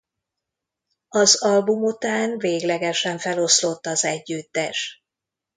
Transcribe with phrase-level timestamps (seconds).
[1.09, 5.03] Az album után véglegesen feloszlott az együttes.